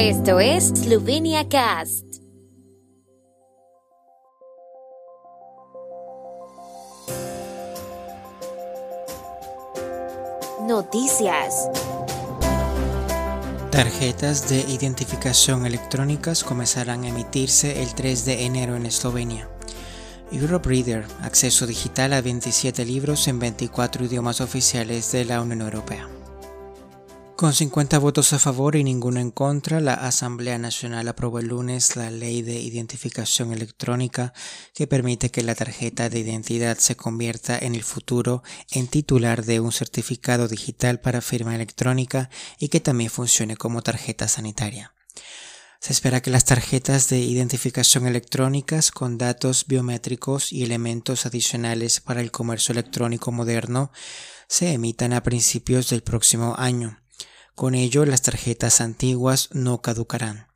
Esto 0.00 0.38
es 0.38 0.68
Slovenia 0.68 1.48
Cast. 1.48 2.04
Noticias. 10.68 11.68
Tarjetas 13.72 14.48
de 14.48 14.60
identificación 14.68 15.66
electrónicas 15.66 16.44
comenzarán 16.44 17.02
a 17.02 17.08
emitirse 17.08 17.82
el 17.82 17.92
3 17.92 18.24
de 18.24 18.44
enero 18.44 18.76
en 18.76 18.86
Eslovenia. 18.86 19.48
Europe 20.30 20.68
Reader, 20.68 21.06
acceso 21.22 21.66
digital 21.66 22.12
a 22.12 22.20
27 22.20 22.84
libros 22.84 23.26
en 23.26 23.40
24 23.40 24.04
idiomas 24.04 24.40
oficiales 24.40 25.10
de 25.10 25.24
la 25.24 25.42
Unión 25.42 25.62
Europea. 25.62 26.08
Con 27.38 27.54
50 27.54 28.00
votos 28.00 28.32
a 28.32 28.40
favor 28.40 28.74
y 28.74 28.82
ninguno 28.82 29.20
en 29.20 29.30
contra, 29.30 29.78
la 29.78 29.94
Asamblea 29.94 30.58
Nacional 30.58 31.06
aprobó 31.06 31.38
el 31.38 31.46
lunes 31.46 31.94
la 31.94 32.10
Ley 32.10 32.42
de 32.42 32.58
Identificación 32.58 33.52
Electrónica 33.52 34.32
que 34.74 34.88
permite 34.88 35.30
que 35.30 35.44
la 35.44 35.54
tarjeta 35.54 36.08
de 36.08 36.18
identidad 36.18 36.78
se 36.78 36.96
convierta 36.96 37.56
en 37.56 37.76
el 37.76 37.84
futuro 37.84 38.42
en 38.72 38.88
titular 38.88 39.44
de 39.44 39.60
un 39.60 39.70
certificado 39.70 40.48
digital 40.48 40.98
para 40.98 41.20
firma 41.20 41.54
electrónica 41.54 42.28
y 42.58 42.70
que 42.70 42.80
también 42.80 43.08
funcione 43.08 43.56
como 43.56 43.82
tarjeta 43.82 44.26
sanitaria. 44.26 44.92
Se 45.78 45.92
espera 45.92 46.20
que 46.20 46.32
las 46.32 46.44
tarjetas 46.44 47.08
de 47.08 47.20
identificación 47.20 48.08
electrónicas 48.08 48.90
con 48.90 49.16
datos 49.16 49.66
biométricos 49.68 50.52
y 50.52 50.64
elementos 50.64 51.24
adicionales 51.24 52.00
para 52.00 52.20
el 52.20 52.32
comercio 52.32 52.72
electrónico 52.72 53.30
moderno 53.30 53.92
se 54.48 54.72
emitan 54.72 55.12
a 55.12 55.22
principios 55.22 55.88
del 55.90 56.02
próximo 56.02 56.56
año. 56.58 56.98
Con 57.58 57.74
ello, 57.74 58.06
las 58.06 58.22
tarjetas 58.22 58.80
antiguas 58.80 59.48
no 59.50 59.82
caducarán. 59.82 60.46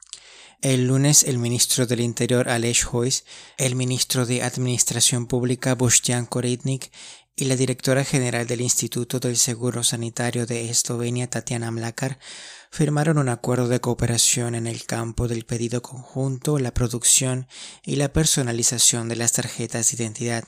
El 0.61 0.87
lunes, 0.87 1.25
el 1.25 1.37
ministro 1.39 1.85
del 1.85 1.99
Interior 1.99 2.49
Aleš 2.49 2.87
Hojs, 2.93 3.25
el 3.59 3.75
ministro 3.75 4.25
de 4.25 4.45
Administración 4.45 5.27
Pública 5.27 5.75
Boštjan 5.75 6.27
Koritnik 6.27 6.93
y 7.35 7.47
la 7.47 7.57
directora 7.57 8.05
general 8.05 8.47
del 8.47 8.61
Instituto 8.61 9.19
del 9.19 9.37
Seguro 9.37 9.83
Sanitario 9.83 10.47
de 10.47 10.71
Eslovenia, 10.71 11.29
Tatiana 11.29 11.73
Mlakar, 11.73 12.21
firmaron 12.71 13.19
un 13.19 13.31
acuerdo 13.31 13.67
de 13.67 13.81
cooperación 13.81 14.55
en 14.55 14.69
el 14.69 14.87
campo 14.87 15.27
del 15.27 15.45
pedido 15.45 15.83
conjunto, 15.83 16.61
la 16.61 16.73
producción 16.73 17.49
y 17.83 17.97
la 17.97 18.13
personalización 18.13 19.09
de 19.09 19.17
las 19.17 19.33
tarjetas 19.33 19.91
de 19.91 20.05
identidad. 20.05 20.45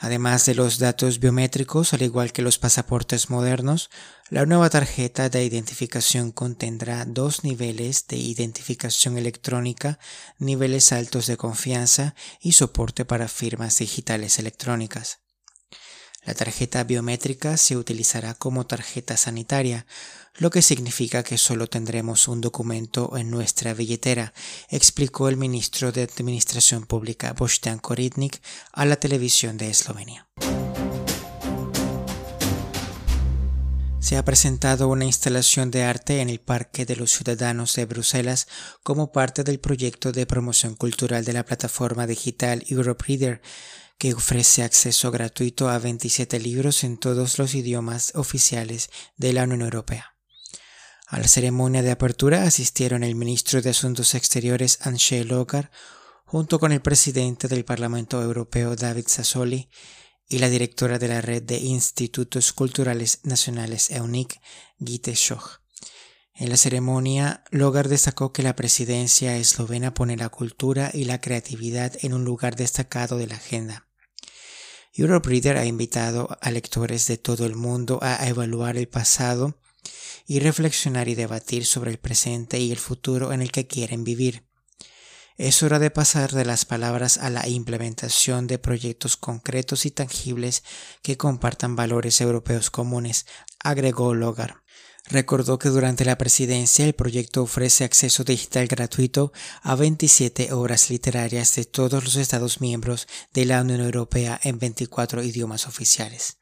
Además 0.00 0.46
de 0.46 0.54
los 0.54 0.78
datos 0.78 1.18
biométricos, 1.18 1.92
al 1.92 2.02
igual 2.02 2.32
que 2.32 2.40
los 2.40 2.56
pasaportes 2.58 3.30
modernos, 3.30 3.90
la 4.30 4.46
nueva 4.46 4.70
tarjeta 4.70 5.28
de 5.28 5.44
identificación 5.44 6.30
contendrá 6.30 7.04
dos 7.04 7.42
niveles 7.42 8.06
de 8.06 8.16
identificación 8.16 9.18
electrónica, 9.18 9.98
niveles 10.38 10.92
altos 10.92 11.26
de 11.26 11.36
confianza 11.36 12.14
y 12.40 12.52
soporte 12.52 13.04
para 13.04 13.26
firmas 13.26 13.78
digitales 13.78 14.38
electrónicas. 14.38 15.18
La 16.28 16.34
tarjeta 16.34 16.84
biométrica 16.84 17.56
se 17.56 17.78
utilizará 17.78 18.34
como 18.34 18.66
tarjeta 18.66 19.16
sanitaria, 19.16 19.86
lo 20.36 20.50
que 20.50 20.60
significa 20.60 21.22
que 21.22 21.38
solo 21.38 21.68
tendremos 21.68 22.28
un 22.28 22.42
documento 22.42 23.16
en 23.16 23.30
nuestra 23.30 23.72
billetera, 23.72 24.34
explicó 24.68 25.30
el 25.30 25.38
ministro 25.38 25.90
de 25.90 26.02
Administración 26.02 26.84
Pública 26.84 27.32
Boštjan 27.32 27.78
Koritnik 27.78 28.42
a 28.72 28.84
la 28.84 28.96
televisión 28.96 29.56
de 29.56 29.70
Eslovenia. 29.70 30.28
Se 34.00 34.18
ha 34.18 34.24
presentado 34.26 34.88
una 34.88 35.06
instalación 35.06 35.70
de 35.70 35.84
arte 35.84 36.20
en 36.20 36.28
el 36.28 36.40
Parque 36.40 36.84
de 36.84 36.96
los 36.96 37.10
Ciudadanos 37.10 37.74
de 37.74 37.86
Bruselas 37.86 38.48
como 38.82 39.12
parte 39.12 39.44
del 39.44 39.60
proyecto 39.60 40.12
de 40.12 40.26
promoción 40.26 40.74
cultural 40.74 41.24
de 41.24 41.32
la 41.32 41.46
plataforma 41.46 42.06
digital 42.06 42.64
Europe 42.68 43.02
Reader, 43.08 43.40
que 43.98 44.14
ofrece 44.14 44.62
acceso 44.62 45.10
gratuito 45.10 45.68
a 45.68 45.78
27 45.78 46.38
libros 46.38 46.84
en 46.84 46.98
todos 46.98 47.38
los 47.38 47.54
idiomas 47.54 48.12
oficiales 48.14 48.90
de 49.16 49.32
la 49.32 49.42
Unión 49.42 49.62
Europea. 49.62 50.14
A 51.08 51.18
la 51.18 51.26
ceremonia 51.26 51.82
de 51.82 51.90
apertura 51.90 52.44
asistieron 52.44 53.02
el 53.02 53.16
ministro 53.16 53.60
de 53.60 53.70
Asuntos 53.70 54.14
Exteriores 54.14 54.78
Anshe 54.82 55.24
Logar, 55.24 55.70
junto 56.24 56.60
con 56.60 56.70
el 56.70 56.80
presidente 56.80 57.48
del 57.48 57.64
Parlamento 57.64 58.22
Europeo 58.22 58.76
David 58.76 59.06
Sassoli 59.08 59.68
y 60.28 60.38
la 60.38 60.50
directora 60.50 60.98
de 60.98 61.08
la 61.08 61.20
red 61.20 61.42
de 61.42 61.56
Institutos 61.56 62.52
Culturales 62.52 63.20
Nacionales 63.24 63.90
EUNIC, 63.90 64.38
Gite 64.78 65.16
Schoch. 65.16 65.60
En 66.34 66.50
la 66.50 66.56
ceremonia, 66.56 67.42
Logar 67.50 67.88
destacó 67.88 68.32
que 68.32 68.44
la 68.44 68.54
presidencia 68.54 69.36
eslovena 69.38 69.92
pone 69.92 70.16
la 70.16 70.28
cultura 70.28 70.90
y 70.94 71.04
la 71.04 71.20
creatividad 71.20 71.94
en 72.02 72.14
un 72.14 72.24
lugar 72.24 72.54
destacado 72.54 73.16
de 73.16 73.26
la 73.26 73.34
agenda. 73.34 73.87
Reader 75.06 75.56
ha 75.58 75.64
invitado 75.64 76.36
a 76.40 76.50
lectores 76.50 77.06
de 77.06 77.18
todo 77.18 77.46
el 77.46 77.54
mundo 77.54 78.00
a 78.02 78.26
evaluar 78.26 78.76
el 78.76 78.88
pasado 78.88 79.56
y 80.26 80.40
reflexionar 80.40 81.08
y 81.08 81.14
debatir 81.14 81.64
sobre 81.64 81.92
el 81.92 81.98
presente 81.98 82.58
y 82.58 82.72
el 82.72 82.78
futuro 82.78 83.32
en 83.32 83.40
el 83.40 83.52
que 83.52 83.68
quieren 83.68 84.02
vivir. 84.02 84.44
Es 85.36 85.62
hora 85.62 85.78
de 85.78 85.92
pasar 85.92 86.32
de 86.32 86.44
las 86.44 86.64
palabras 86.64 87.16
a 87.18 87.30
la 87.30 87.46
implementación 87.46 88.48
de 88.48 88.58
proyectos 88.58 89.16
concretos 89.16 89.86
y 89.86 89.92
tangibles 89.92 90.64
que 91.00 91.16
compartan 91.16 91.76
valores 91.76 92.20
europeos 92.20 92.70
comunes, 92.70 93.24
agregó 93.62 94.14
Logar. 94.14 94.64
Recordó 95.10 95.58
que 95.58 95.70
durante 95.70 96.04
la 96.04 96.18
presidencia 96.18 96.84
el 96.84 96.92
proyecto 96.92 97.42
ofrece 97.42 97.84
acceso 97.84 98.24
digital 98.24 98.66
gratuito 98.66 99.32
a 99.62 99.74
27 99.74 100.52
obras 100.52 100.90
literarias 100.90 101.54
de 101.54 101.64
todos 101.64 102.04
los 102.04 102.16
Estados 102.16 102.60
miembros 102.60 103.08
de 103.32 103.46
la 103.46 103.62
Unión 103.62 103.80
Europea 103.80 104.38
en 104.42 104.58
24 104.58 105.22
idiomas 105.22 105.66
oficiales. 105.66 106.36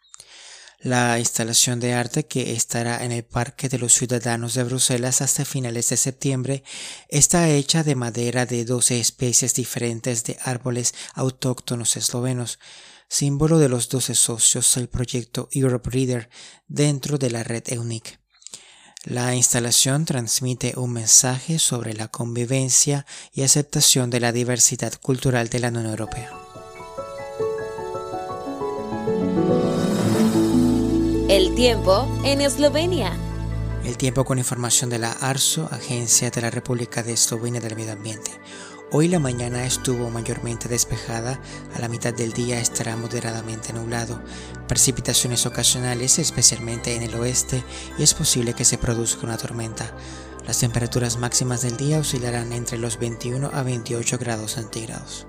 La 0.80 1.18
instalación 1.18 1.78
de 1.78 1.94
arte 1.94 2.26
que 2.26 2.52
estará 2.54 3.04
en 3.04 3.12
el 3.12 3.24
Parque 3.24 3.68
de 3.68 3.78
los 3.78 3.94
Ciudadanos 3.94 4.54
de 4.54 4.64
Bruselas 4.64 5.22
hasta 5.22 5.44
finales 5.44 5.88
de 5.88 5.96
septiembre 5.96 6.64
está 7.08 7.48
hecha 7.48 7.84
de 7.84 7.94
madera 7.94 8.46
de 8.46 8.64
12 8.64 8.98
especies 8.98 9.54
diferentes 9.54 10.24
de 10.24 10.38
árboles 10.42 10.92
autóctonos 11.14 11.96
eslovenos, 11.96 12.58
símbolo 13.08 13.58
de 13.58 13.68
los 13.68 13.88
12 13.88 14.16
socios 14.16 14.74
del 14.74 14.88
proyecto 14.88 15.48
Europe 15.52 15.88
Reader 15.88 16.28
dentro 16.66 17.16
de 17.16 17.30
la 17.30 17.44
red 17.44 17.62
EUNIC. 17.68 18.25
La 19.06 19.36
instalación 19.36 20.04
transmite 20.04 20.74
un 20.76 20.92
mensaje 20.92 21.60
sobre 21.60 21.94
la 21.94 22.08
convivencia 22.08 23.06
y 23.32 23.42
aceptación 23.42 24.10
de 24.10 24.18
la 24.18 24.32
diversidad 24.32 24.94
cultural 25.00 25.48
de 25.48 25.60
la 25.60 25.68
Unión 25.68 25.86
Europea. 25.86 26.32
El 31.28 31.54
tiempo 31.54 32.08
en 32.24 32.40
Eslovenia. 32.40 33.16
El 33.84 33.96
tiempo 33.96 34.24
con 34.24 34.38
información 34.38 34.90
de 34.90 34.98
la 34.98 35.12
ARSO, 35.12 35.68
Agencia 35.70 36.32
de 36.32 36.40
la 36.40 36.50
República 36.50 37.04
de 37.04 37.12
Eslovenia 37.12 37.60
del 37.60 37.76
Medio 37.76 37.92
Ambiente. 37.92 38.32
Hoy 38.92 39.08
la 39.08 39.18
mañana 39.18 39.66
estuvo 39.66 40.10
mayormente 40.10 40.68
despejada, 40.68 41.40
a 41.74 41.80
la 41.80 41.88
mitad 41.88 42.14
del 42.14 42.32
día 42.32 42.60
estará 42.60 42.96
moderadamente 42.96 43.72
nublado, 43.72 44.22
precipitaciones 44.68 45.44
ocasionales 45.44 46.20
especialmente 46.20 46.94
en 46.94 47.02
el 47.02 47.16
oeste 47.16 47.64
y 47.98 48.04
es 48.04 48.14
posible 48.14 48.54
que 48.54 48.64
se 48.64 48.78
produzca 48.78 49.26
una 49.26 49.38
tormenta. 49.38 49.92
Las 50.46 50.60
temperaturas 50.60 51.18
máximas 51.18 51.62
del 51.62 51.76
día 51.76 51.98
oscilarán 51.98 52.52
entre 52.52 52.78
los 52.78 53.00
21 53.00 53.50
a 53.52 53.64
28 53.64 54.18
grados 54.18 54.52
centígrados. 54.52 55.26